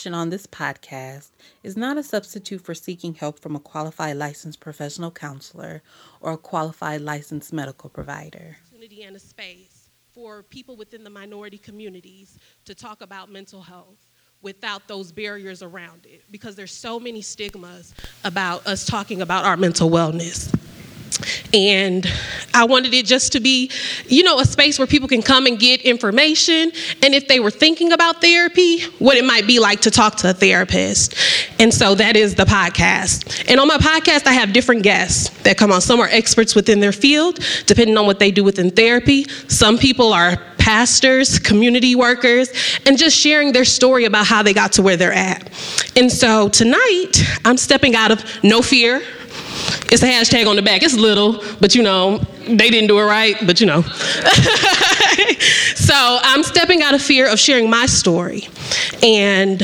[0.00, 1.28] information on this podcast
[1.62, 5.82] is not a substitute for seeking help from a qualified licensed professional counselor
[6.22, 8.56] or a qualified licensed medical provider.
[8.66, 13.98] Opportunity and a space for people within the minority communities to talk about mental health
[14.40, 17.94] without those barriers around it because there's so many stigmas
[18.24, 20.50] about us talking about our mental wellness.
[21.52, 22.06] And
[22.54, 23.70] I wanted it just to be,
[24.06, 26.72] you know, a space where people can come and get information.
[27.02, 30.30] And if they were thinking about therapy, what it might be like to talk to
[30.30, 31.14] a therapist.
[31.58, 33.48] And so that is the podcast.
[33.48, 35.80] And on my podcast, I have different guests that come on.
[35.80, 39.26] Some are experts within their field, depending on what they do within therapy.
[39.48, 42.50] Some people are pastors, community workers,
[42.86, 45.50] and just sharing their story about how they got to where they're at.
[45.96, 49.02] And so tonight, I'm stepping out of no fear
[49.92, 50.82] it's a hashtag on the back.
[50.82, 53.82] It's little, but you know, they didn't do it right, but you know.
[55.74, 58.48] so I'm stepping out of fear of sharing my story.
[59.02, 59.62] And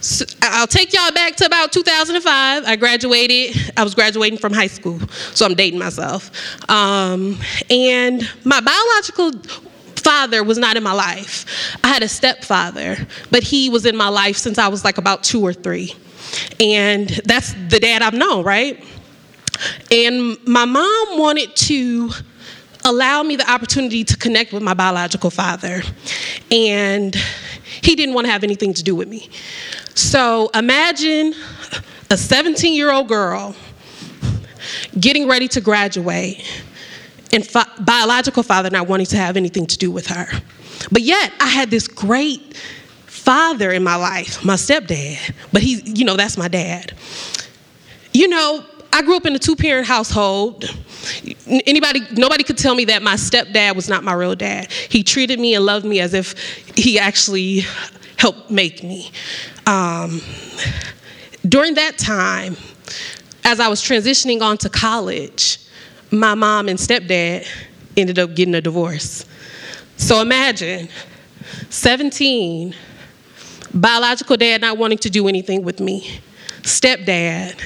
[0.00, 2.64] so I'll take y'all back to about 2005.
[2.64, 5.00] I graduated, I was graduating from high school,
[5.34, 6.30] so I'm dating myself.
[6.70, 7.38] Um,
[7.70, 9.32] and my biological
[9.96, 11.46] father was not in my life.
[11.82, 12.96] I had a stepfather,
[13.30, 15.94] but he was in my life since I was like about two or three.
[16.60, 18.84] And that's the dad I've known, right?
[19.90, 22.10] And my mom wanted to
[22.84, 25.82] allow me the opportunity to connect with my biological father.
[26.50, 27.14] And
[27.82, 29.30] he didn't want to have anything to do with me.
[29.94, 31.34] So imagine
[32.10, 33.54] a 17 year old girl
[34.98, 36.44] getting ready to graduate
[37.32, 40.26] and fa- biological father not wanting to have anything to do with her.
[40.90, 42.56] But yet, I had this great
[43.24, 46.92] father in my life, my stepdad, but he, you know, that's my dad.
[48.12, 50.66] You know, I grew up in a two parent household.
[51.46, 54.70] Anybody, nobody could tell me that my stepdad was not my real dad.
[54.70, 56.34] He treated me and loved me as if
[56.76, 57.62] he actually
[58.18, 59.10] helped make me.
[59.66, 60.20] Um,
[61.48, 62.56] during that time,
[63.42, 65.58] as I was transitioning on to college,
[66.10, 67.48] my mom and stepdad
[67.96, 69.24] ended up getting a divorce.
[69.96, 70.88] So imagine
[71.70, 72.74] 17
[73.74, 76.20] biological dad not wanting to do anything with me,
[76.62, 77.60] stepdad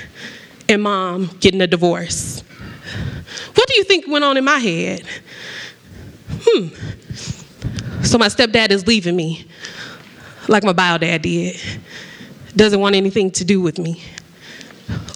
[0.68, 2.42] and mom getting a divorce.
[3.54, 5.02] What do you think went on in my head?
[6.42, 6.68] Hmm.
[8.04, 9.46] So my stepdad is leaving me,
[10.48, 11.60] like my bio dad did.
[12.56, 14.02] Doesn't want anything to do with me.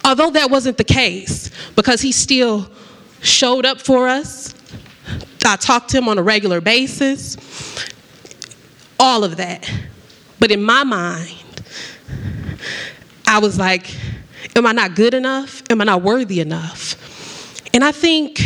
[0.05, 2.69] Although that wasn't the case, because he still
[3.23, 4.55] showed up for us.
[5.45, 7.37] I talked to him on a regular basis.
[9.01, 9.69] All of that.
[10.43, 11.63] But in my mind,
[13.29, 13.97] I was like,
[14.57, 15.63] am I not good enough?
[15.71, 16.97] Am I not worthy enough?
[17.73, 18.41] And I think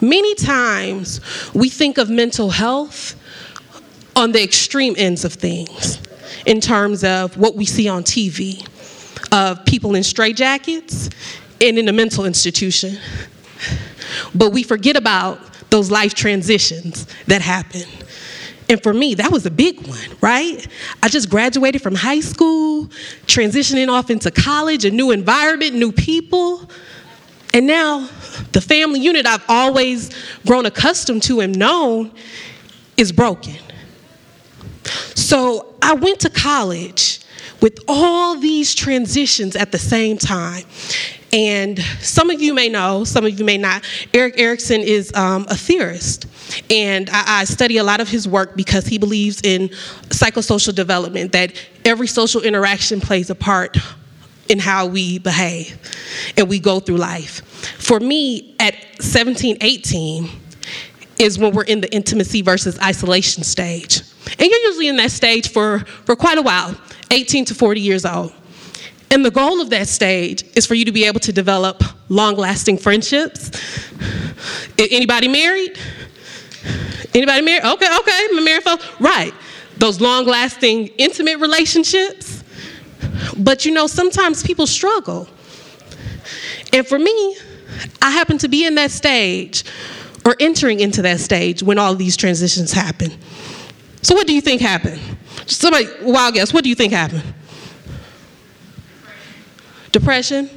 [0.00, 1.20] many times
[1.52, 3.16] we think of mental health
[4.16, 6.00] on the extreme ends of things
[6.46, 8.66] in terms of what we see on TV
[9.30, 11.12] of people in straitjackets
[11.60, 12.96] and in a mental institution.
[14.34, 15.38] But we forget about
[15.68, 17.84] those life transitions that happen.
[18.70, 20.64] And for me, that was a big one, right?
[21.02, 22.86] I just graduated from high school,
[23.26, 26.70] transitioning off into college, a new environment, new people.
[27.52, 28.08] And now
[28.52, 30.10] the family unit I've always
[30.46, 32.12] grown accustomed to and known
[32.96, 33.56] is broken.
[35.16, 37.22] So I went to college
[37.60, 40.64] with all these transitions at the same time.
[41.32, 43.84] And some of you may know, some of you may not.
[44.12, 46.26] Erik Erikson is um, a theorist.
[46.68, 49.68] And I, I, study a lot of his work because he believes in
[50.08, 51.52] psychosocial development, that
[51.84, 53.76] every social interaction plays a part
[54.48, 55.78] in how we behave
[56.36, 57.44] and we go through life.
[57.78, 60.28] For me, at 17, 18,
[61.20, 64.00] is when we're in the intimacy versus isolation stage.
[64.38, 66.74] And you're usually in that stage for, for quite a while,
[67.10, 68.32] 18 to 40 years old.
[69.10, 72.36] And the goal of that stage is for you to be able to develop long
[72.36, 73.50] lasting friendships.
[74.78, 75.78] Anybody married?
[77.12, 77.64] Anybody married?
[77.64, 78.88] Okay, okay, my married folks.
[79.00, 79.34] Right.
[79.78, 82.44] Those long lasting intimate relationships.
[83.36, 85.28] But you know, sometimes people struggle.
[86.72, 87.36] And for me,
[88.00, 89.64] I happen to be in that stage
[90.24, 93.10] or entering into that stage when all these transitions happen.
[94.02, 95.00] So, what do you think happened?
[95.46, 97.24] Somebody, wild guess, what do you think happened?
[99.92, 100.48] Depression?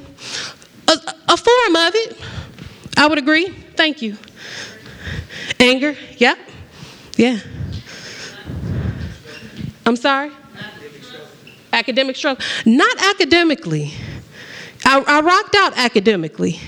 [0.88, 0.92] A,
[1.28, 2.16] a form of it.
[2.96, 3.48] I would agree.
[3.48, 4.16] Thank you.
[5.58, 5.96] Anger?
[6.18, 6.38] Yep.
[7.16, 7.38] Yeah.
[9.86, 10.30] I'm sorry?
[11.72, 12.44] Academic struggle.
[12.64, 13.92] Not academically.
[14.84, 16.60] I, I rocked out academically.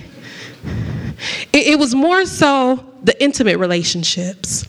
[1.53, 4.67] It, it was more so the intimate relationships.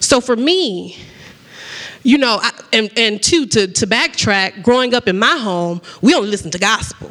[0.00, 0.96] So for me,
[2.02, 6.14] you know, I, and, and two, to, to backtrack, growing up in my home, we
[6.14, 7.10] only listened to gospel.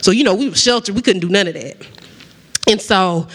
[0.00, 1.76] So, you know, we were sheltered, we couldn't do none of that.
[2.68, 3.26] And so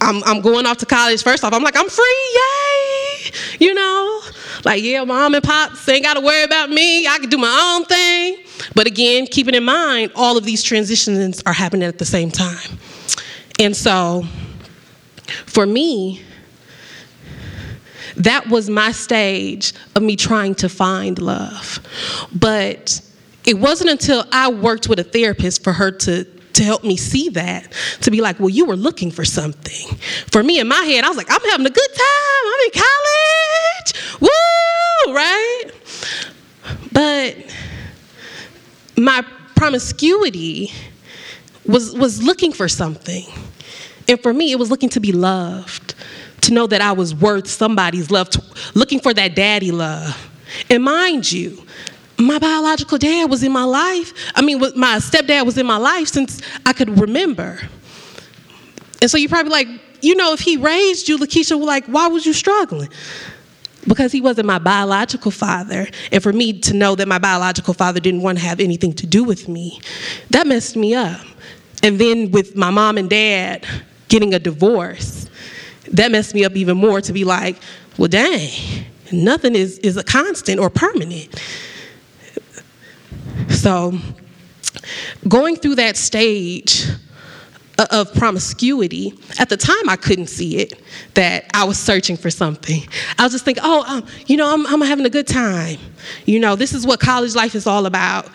[0.00, 1.22] I'm, I'm going off to college.
[1.22, 3.32] First off, I'm like, I'm free, yay!
[3.58, 4.22] You know,
[4.64, 7.06] like, yeah, mom and pops ain't got to worry about me.
[7.06, 8.38] I can do my own thing.
[8.74, 12.78] But again, keeping in mind, all of these transitions are happening at the same time.
[13.58, 14.24] And so,
[15.46, 16.22] for me,
[18.16, 21.80] that was my stage of me trying to find love.
[22.34, 23.00] But
[23.46, 27.28] it wasn't until I worked with a therapist for her to to help me see
[27.28, 29.86] that to be like well you were looking for something.
[30.32, 32.44] For me in my head i was like i'm having a good time.
[32.46, 34.20] I'm in college.
[34.20, 35.64] Woo right?
[36.92, 37.36] But
[38.96, 39.24] my
[39.54, 40.72] promiscuity
[41.66, 43.24] was was looking for something.
[44.08, 45.89] And for me it was looking to be loved
[46.42, 48.28] to know that I was worth somebody's love,
[48.74, 50.30] looking for that daddy love.
[50.68, 51.64] And mind you,
[52.18, 54.12] my biological dad was in my life.
[54.34, 57.58] I mean, my stepdad was in my life since I could remember.
[59.00, 59.68] And so you're probably like,
[60.02, 62.88] you know, if he raised you, Lakiesha, like, why was you struggling?
[63.86, 65.88] Because he wasn't my biological father.
[66.12, 69.06] And for me to know that my biological father didn't want to have anything to
[69.06, 69.80] do with me,
[70.30, 71.20] that messed me up.
[71.82, 73.66] And then with my mom and dad
[74.08, 75.29] getting a divorce,
[75.92, 77.56] that messed me up even more to be like,
[77.98, 78.50] well, dang,
[79.12, 81.40] nothing is, is a constant or permanent.
[83.48, 83.98] So,
[85.28, 86.86] going through that stage
[87.90, 90.80] of promiscuity, at the time I couldn't see it,
[91.14, 92.82] that I was searching for something.
[93.18, 95.78] I was just thinking, oh, um, you know, I'm, I'm, having a good time.
[96.26, 98.28] You know, this is what college life is all about.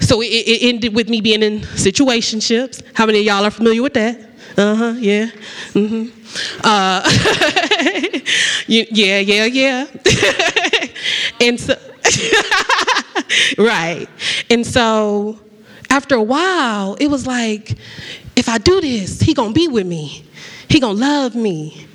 [0.00, 2.82] So it, it ended with me being in situationships.
[2.94, 4.29] How many of y'all are familiar with that?
[4.56, 5.30] Uh huh, yeah.
[5.72, 6.10] Mm-hmm.
[6.62, 7.02] Uh,
[8.66, 9.86] yeah, yeah, yeah.
[11.40, 11.74] and so,
[13.58, 14.06] right.
[14.50, 15.38] And so,
[15.88, 17.76] after a while, it was like,
[18.36, 20.24] if I do this, he gonna be with me.
[20.68, 21.86] He gonna love me.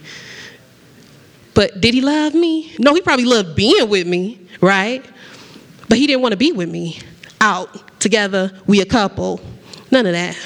[1.53, 2.73] But did he love me?
[2.79, 5.03] No, he probably loved being with me, right?
[5.87, 6.99] But he didn't want to be with me
[7.39, 9.39] out together, we a couple.
[9.91, 10.37] None of that.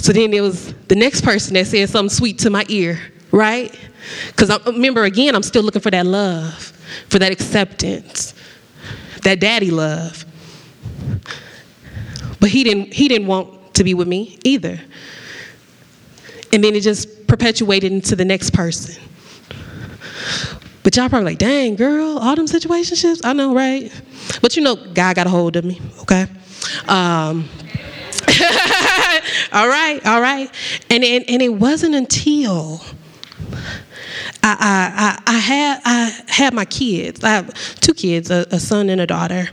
[0.00, 2.98] So then there was the next person that said something sweet to my ear,
[3.30, 3.78] right?
[4.28, 6.54] Because I remember again, I'm still looking for that love,
[7.10, 8.32] for that acceptance,
[9.24, 10.24] that daddy love.
[12.40, 14.80] But he didn't, he didn't want to be with me either.
[16.50, 19.00] And then it just perpetuated into the next person.
[20.82, 23.20] But y'all probably like, dang, girl, all them situationships?
[23.22, 23.92] I know, right?
[24.40, 26.26] But you know, God got a hold of me, okay?
[26.88, 27.50] Um,
[29.52, 30.50] all right, all right.
[30.88, 32.80] And, and, and it wasn't until
[34.42, 37.22] I, I, I, had, I had my kids.
[37.24, 39.48] I have two kids, a, a son and a daughter.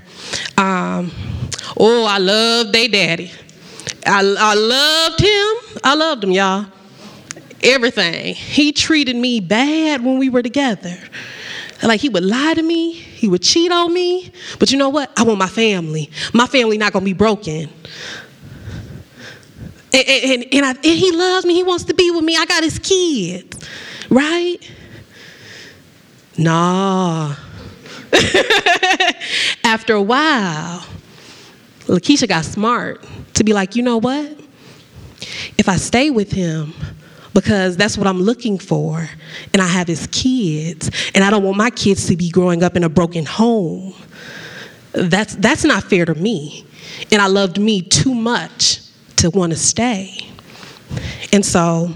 [0.57, 1.11] Um,
[1.77, 3.31] oh, I loved their daddy.
[4.05, 5.81] I, I loved him.
[5.83, 6.65] I loved him, y'all.
[7.63, 8.35] Everything.
[8.35, 10.97] He treated me bad when we were together.
[11.83, 14.31] Like he would lie to me, he would cheat on me.
[14.59, 15.11] But you know what?
[15.17, 16.09] I want my family.
[16.33, 17.69] My family not gonna be broken.
[19.93, 21.53] And, and, and, I, and he loves me.
[21.53, 22.35] He wants to be with me.
[22.35, 23.67] I got his kids,
[24.09, 24.57] right?
[26.37, 27.35] Nah.
[29.63, 30.85] After a while,
[31.85, 34.39] Lakiesha got smart to be like, you know what?
[35.57, 36.73] If I stay with him,
[37.33, 39.07] because that's what I'm looking for,
[39.53, 42.75] and I have his kids, and I don't want my kids to be growing up
[42.75, 43.93] in a broken home.
[44.91, 46.65] That's that's not fair to me.
[47.11, 48.81] And I loved me too much
[49.17, 50.29] to want to stay.
[51.33, 51.91] And so,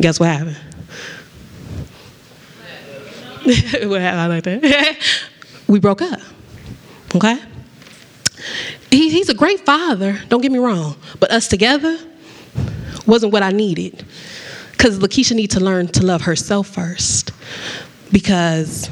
[0.00, 0.56] guess what happened?
[3.88, 4.20] what happened?
[4.20, 4.96] I like that.
[5.68, 6.20] we broke up.
[7.14, 7.38] Okay?
[8.90, 11.98] He, he's a great father, don't get me wrong, but us together
[13.06, 14.04] wasn't what I needed.
[14.72, 17.30] Because Lakiesha needed to learn to love herself first.
[18.10, 18.90] Because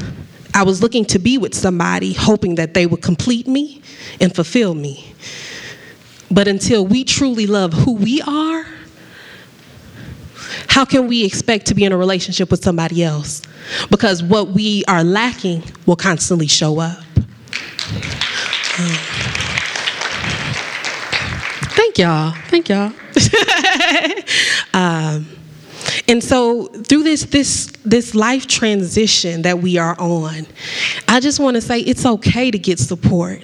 [0.55, 3.83] I was looking to be with somebody, hoping that they would complete me
[4.21, 5.13] and fulfill me.
[6.31, 8.65] But until we truly love who we are,
[10.69, 13.43] how can we expect to be in a relationship with somebody else?
[13.91, 16.99] Because what we are lacking will constantly show up.
[21.73, 22.33] Thank y'all.
[22.49, 22.93] Thank y'all.
[24.75, 25.27] um,
[26.09, 30.47] and so through this this this life transition that we are on,
[31.09, 33.43] I just want to say it's okay to get support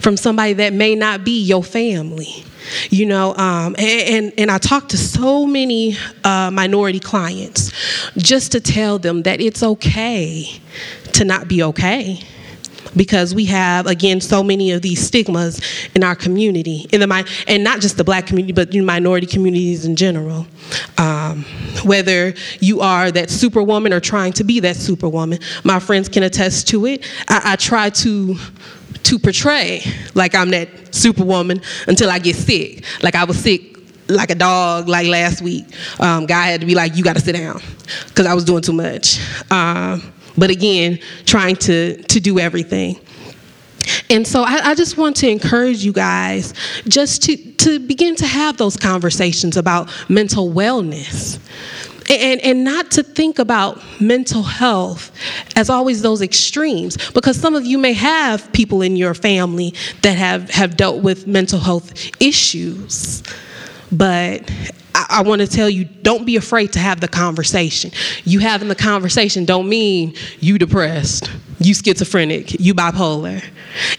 [0.00, 2.44] from somebody that may not be your family.
[2.90, 7.72] You know, um, and, and, and I talk to so many uh, minority clients
[8.16, 10.60] just to tell them that it's okay
[11.12, 12.22] to not be okay.
[12.96, 15.60] because we have again so many of these stigmas
[15.94, 19.84] in our community in the and not just the black community but in minority communities
[19.84, 20.46] in general
[20.98, 21.44] um,
[21.84, 26.68] whether you are that superwoman or trying to be that superwoman my friends can attest
[26.68, 28.36] to it I, I try to
[29.02, 29.82] to portray
[30.14, 33.76] like i'm that superwoman until i get sick like i was sick
[34.08, 35.64] like a dog like last week
[36.00, 37.60] um, guy had to be like you got to sit down
[38.08, 42.98] because i was doing too much um, but again, trying to, to do everything.
[44.08, 46.54] And so I, I, just want to encourage you guys
[46.86, 51.38] just to, to begin to have those conversations about mental wellness.
[52.10, 55.12] And, and not to think about mental health
[55.54, 60.18] as always those extremes, because some of you may have people in your family that
[60.18, 63.22] have, have dealt with mental health issues.
[63.92, 64.50] But
[64.94, 67.92] I, I want to tell you don't be afraid to have the conversation.
[68.24, 73.44] You having the conversation don't mean you depressed, you schizophrenic, you bipolar.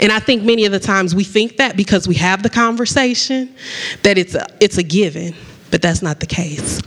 [0.01, 3.55] And I think many of the times we think that because we have the conversation
[4.03, 5.33] that it's a, it's a given,
[5.69, 6.81] but that's not the case.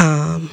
[0.00, 0.50] Um,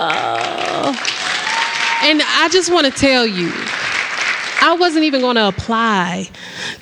[0.00, 1.12] oh.
[2.02, 3.50] And I just want to tell you,
[4.66, 6.28] I wasn't even going to apply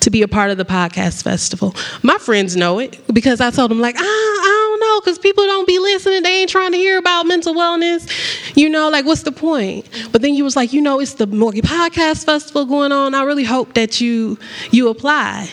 [0.01, 1.77] to be a part of the podcast festival.
[2.03, 5.45] My friends know it because I told them, like, ah, I don't know, because people
[5.45, 6.23] don't be listening.
[6.23, 8.11] They ain't trying to hear about mental wellness.
[8.57, 9.87] You know, like, what's the point?
[10.13, 13.15] But then you was like, you know, it's the Morgan Podcast Festival going on.
[13.15, 14.39] I really hope that you
[14.71, 15.51] you apply.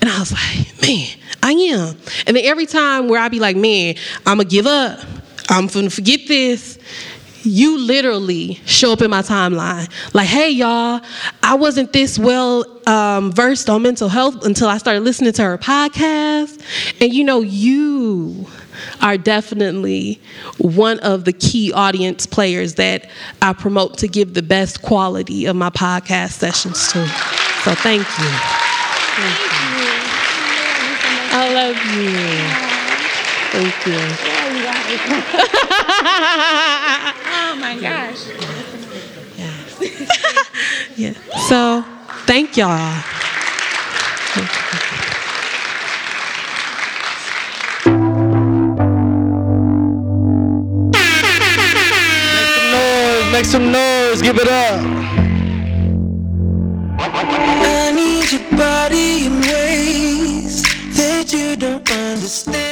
[0.00, 1.08] And I was like, man,
[1.42, 1.96] I am.
[2.28, 5.00] And then every time where I'd be like, man, I'm going to give up.
[5.48, 6.78] I'm going to forget this
[7.44, 9.90] you literally show up in my timeline.
[10.14, 11.00] Like hey y'all
[11.42, 15.58] i wasn't this well um, versed on mental health until i started listening to her
[15.58, 16.60] podcast.
[17.00, 18.46] And you know you
[19.00, 20.20] are definitely
[20.58, 23.08] one of the key audience players that
[23.40, 27.06] i promote to give the best quality of my podcast sessions to.
[27.64, 28.30] So thank you,
[29.14, 29.58] thank you.
[31.34, 32.72] i love you.
[33.52, 33.98] Thank you
[37.62, 38.26] my gosh.
[39.38, 39.54] Yeah.
[40.96, 41.14] yeah.
[41.48, 41.84] So
[42.26, 43.02] thank y'all.
[53.32, 54.80] Make some noise, give it up.
[56.98, 60.62] I need your body in ways
[60.96, 62.71] that you don't understand.